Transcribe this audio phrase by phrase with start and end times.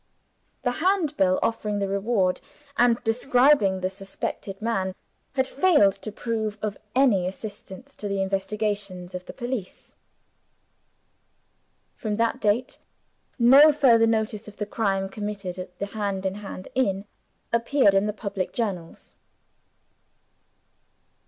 [0.63, 2.41] The Handbill offering the reward,
[2.75, 4.95] and describing the suspected man,
[5.33, 9.93] had failed to prove of any assistance to the investigations of the police.
[11.93, 12.79] From that date,
[13.37, 17.05] no further notice of the crime committed at the Hand in Hand inn
[17.53, 19.13] appeared in the public journals.